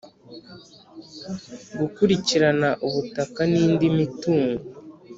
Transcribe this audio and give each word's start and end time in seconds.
Gukurikirana 1.77 2.69
ubutaka 2.85 3.41
n’indi 3.51 3.85
mitungo 3.97 4.63